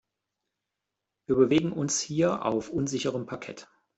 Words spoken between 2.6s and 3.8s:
unsicherem Parkett.